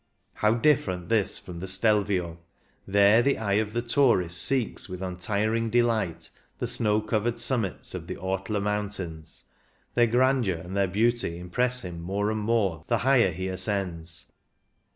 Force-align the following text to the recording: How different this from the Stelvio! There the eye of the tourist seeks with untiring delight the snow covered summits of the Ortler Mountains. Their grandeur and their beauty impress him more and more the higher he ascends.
How 0.33 0.55
different 0.55 1.09
this 1.09 1.37
from 1.37 1.59
the 1.59 1.67
Stelvio! 1.67 2.39
There 2.87 3.21
the 3.21 3.37
eye 3.37 3.59
of 3.61 3.71
the 3.73 3.83
tourist 3.83 4.41
seeks 4.41 4.89
with 4.89 4.99
untiring 4.99 5.69
delight 5.69 6.31
the 6.57 6.65
snow 6.65 7.01
covered 7.01 7.39
summits 7.39 7.93
of 7.93 8.07
the 8.07 8.15
Ortler 8.15 8.63
Mountains. 8.63 9.43
Their 9.93 10.07
grandeur 10.07 10.57
and 10.57 10.75
their 10.75 10.87
beauty 10.87 11.37
impress 11.37 11.85
him 11.85 12.01
more 12.01 12.31
and 12.31 12.39
more 12.39 12.83
the 12.87 12.97
higher 12.97 13.29
he 13.31 13.47
ascends. 13.47 14.31